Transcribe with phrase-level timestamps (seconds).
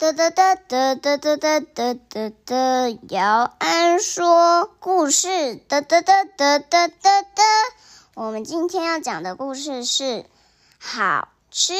[0.00, 5.56] 哒哒哒哒哒哒哒哒哒哒，姚安说故事。
[5.56, 7.42] 哒哒哒哒哒哒哒，
[8.14, 10.24] 我们今天要讲的故事是
[10.78, 11.74] 好吃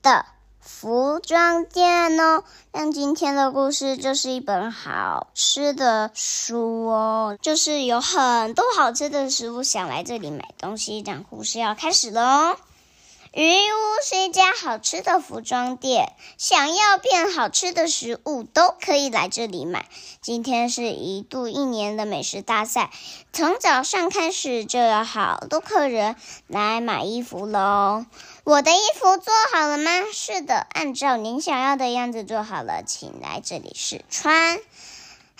[0.00, 0.24] 的
[0.58, 2.44] 服装店哦。
[2.72, 11.02] 那今天的故事就是一本好吃的书哦，就是有很多好吃的食物，想来这里买东西。
[11.02, 12.56] 讲故事要开始喽。
[13.32, 19.86] 鱼屋是一家好吃的服装店，想要变好吃的食物都可以来这里买。
[20.20, 22.90] 今天是一度一年的美食大赛，
[23.32, 26.16] 从早上开始就有好多客人
[26.48, 28.04] 来买衣服喽。
[28.42, 29.92] 我的衣服做好了吗？
[30.12, 34.58] 是的，按照您想要的样子做好了，请来这里试穿。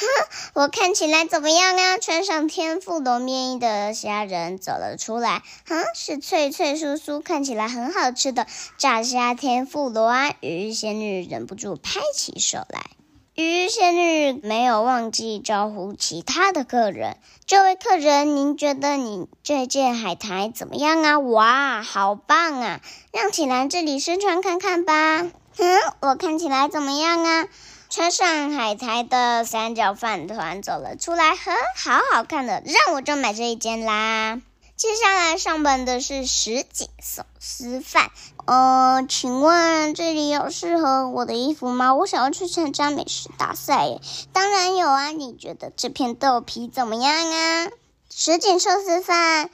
[0.00, 0.06] 哼，
[0.62, 1.98] 我看起来怎么样啊？
[1.98, 5.42] 穿上天妇罗面衣的虾仁走了出来。
[5.66, 10.34] 哼，是脆脆酥酥，看起来很好吃的炸虾天妇罗啊！
[10.40, 12.90] 鱼仙女忍不住拍起手来。
[13.34, 17.16] 鱼仙女没有忘记招呼其他的客人。
[17.46, 21.18] 这位客人，您觉得你这件海苔怎么样啊？
[21.18, 22.80] 哇，好棒啊！
[23.12, 25.26] 让起来这里试穿看看吧。
[25.56, 25.66] 哼，
[26.00, 27.46] 我看起来怎么样啊？
[27.90, 34.42] 穿上海苔的三角饭团走了出来，呵，好好看的，让我就买这一件啦。
[34.76, 38.10] 接下来上本的是什锦寿司饭，
[38.44, 41.94] 呃，请问这里有适合我的衣服吗？
[41.94, 44.00] 我想要去参加美食大赛耶。
[44.34, 47.68] 当然有啊，你觉得这片豆皮怎么样啊？
[48.10, 49.48] 什锦寿司饭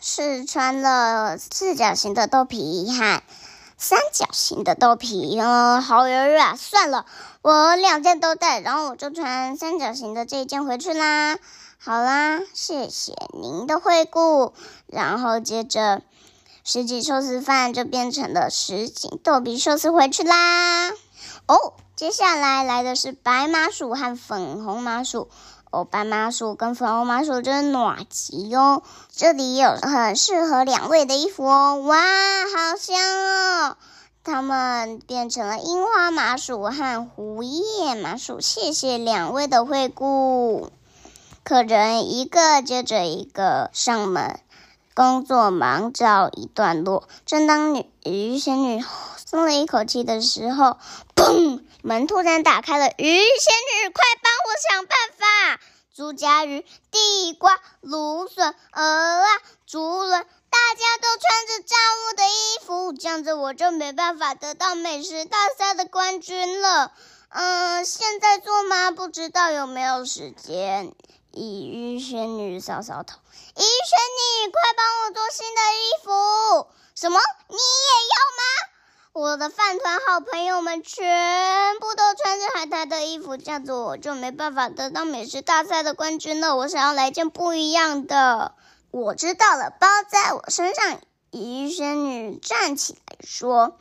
[0.00, 3.22] 是穿了四角形的豆皮和。
[3.80, 6.56] 三角形的豆皮，嗯，好柔软！
[6.56, 7.06] 算了，
[7.42, 11.38] 我两件都带，然后我就穿三角形的这一件回去啦。
[11.78, 14.52] 好啦，谢谢您的惠顾。
[14.88, 16.02] 然后接着，
[16.64, 20.90] 什锦寿司饭就变成了什锦豆皮寿司回去啦。
[21.46, 25.28] 哦，接下来来的是白麻薯和粉红麻薯。
[25.70, 28.82] 哦，白麻薯跟粉红麻薯真暖极哦！
[29.14, 33.76] 这里有很适合两位的衣服哦，哇，好香哦！
[34.24, 40.70] 它们变成了樱花麻薯和胡叶麻薯，谢谢两位的惠顾。
[41.44, 44.40] 客人一个接着一个上门，
[44.94, 47.08] 工作忙着一段落。
[47.24, 48.84] 正当女鱼仙女
[49.16, 50.76] 松了一口气的时候，
[51.14, 51.60] 砰！
[51.82, 55.60] 门突然打开了，鱼仙女，快帮我想办法！
[55.94, 59.26] 猪夹鱼、地瓜、芦笋、鹅啊、
[59.66, 66.92] 竹轮，大家都穿着炸物的衣服，这样子我就没办法得到美食大赛的冠军了。
[67.30, 68.90] 嗯，现在做吗？
[68.90, 70.94] 不知道有没有时间。
[71.32, 73.18] 鱼仙女搔搔头，
[73.56, 76.68] 鱼仙女，快帮我做新的衣服！
[76.94, 77.20] 什么？
[77.48, 78.77] 你也要吗？
[79.12, 86.54] 我的饭团好朋友们全部都穿着海苔的衣服，这样子我就没办法得到美食大赛的冠军了。
[86.56, 88.54] 我想要来件不一样的。
[88.90, 91.00] 我知道了，包在我身上。
[91.30, 93.78] 鱼仙女站起来说：“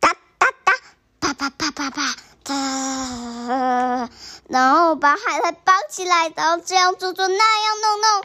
[0.00, 0.72] 哒哒哒，
[1.20, 4.08] 啪啪啪啪啪，哒。”
[4.48, 8.24] 然后把海苔绑起来，然后这样做做，那样弄弄。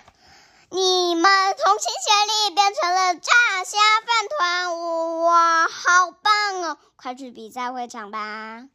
[0.71, 1.23] 你们
[1.57, 3.31] 同心协力变成了炸
[3.65, 4.07] 虾饭
[4.37, 6.77] 团，哇，好棒哦！
[6.95, 8.65] 快去比赛会场吧！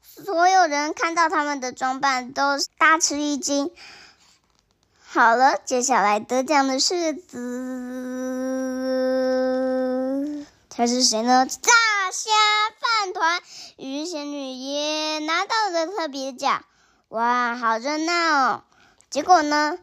[0.00, 3.72] 所有人看到他们的装扮都大吃一惊。
[5.04, 7.36] 好了，接下来得奖的是子，
[10.68, 11.46] 他是谁呢？
[11.46, 11.72] 炸
[12.12, 12.30] 虾
[12.78, 13.42] 饭团，
[13.76, 16.64] 鱼仙女也拿到了特别奖，
[17.08, 18.62] 哇，好热闹哦！
[19.10, 19.78] 结果呢？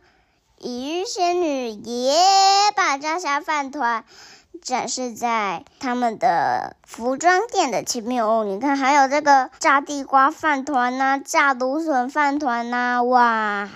[0.61, 2.15] 鱼仙女也
[2.75, 4.03] 把炸虾饭团
[4.61, 8.43] 展示在他们的服装店的前面哦。
[8.43, 13.69] 你看，还有这个炸地瓜饭团呐，炸芦笋饭团呐，哇，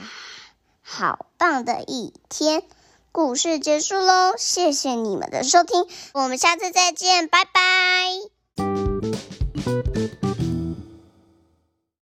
[0.81, 2.63] 好棒的一天！
[3.11, 7.51] 故事结束喽，谢谢你们的收听，我们下次再见，拜拜。